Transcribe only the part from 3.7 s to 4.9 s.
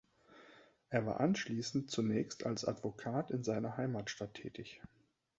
Heimatstadt tätig.